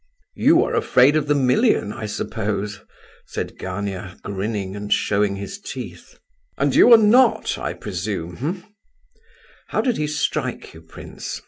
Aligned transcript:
"You 0.33 0.63
are 0.63 0.73
afraid 0.73 1.15
of 1.15 1.27
the 1.27 1.35
million, 1.35 1.93
I 1.93 2.07
suppose," 2.07 2.81
said 3.27 3.59
Gania, 3.59 4.17
grinning 4.23 4.75
and 4.75 4.91
showing 4.91 5.35
his 5.35 5.59
teeth. 5.59 6.17
"And 6.57 6.73
you 6.73 6.91
are 6.91 6.97
not, 6.97 7.59
I 7.59 7.73
presume, 7.75 8.63
eh?" 9.15 9.19
"How 9.67 9.81
did 9.81 9.97
he 9.97 10.07
strike 10.07 10.73
you, 10.73 10.81
prince?" 10.81 11.39